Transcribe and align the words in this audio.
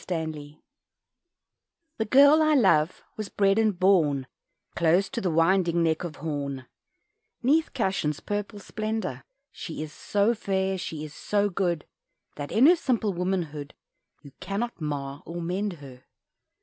_The 1.99 2.05
girl 2.05 2.41
I 2.41 2.55
love 2.55 3.03
was 3.17 3.29
bred 3.29 3.59
and 3.59 3.77
born 3.79 4.25
Close 4.75 5.09
to 5.09 5.21
the 5.21 5.29
"winding" 5.29 5.83
neck 5.83 6.03
of 6.03 6.15
Horn, 6.15 6.65
'Neath 7.43 7.71
Cashan's 7.73 8.19
purple 8.19 8.57
splendour. 8.57 9.23
She 9.51 9.83
is 9.83 9.93
so 9.93 10.33
fair, 10.33 10.79
she 10.79 11.03
is 11.05 11.13
so 11.13 11.49
good, 11.51 11.85
That, 12.35 12.51
in 12.51 12.65
her 12.65 12.75
simple 12.75 13.13
womanhood, 13.13 13.75
You 14.23 14.31
cannot 14.39 14.81
mar 14.81 15.21
or 15.23 15.39
mend 15.39 15.73
her. 15.73 16.03